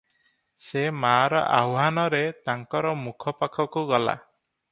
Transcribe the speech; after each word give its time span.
ସେ 0.67 0.81
ମାଆର 1.01 1.41
ଆହ୍ୱାନରେ 1.57 2.23
ତାଙ୍କର 2.49 2.95
ମୁଖ 3.05 3.35
ପାଖକୁ 3.43 3.87
ଗଲା। 3.95 4.19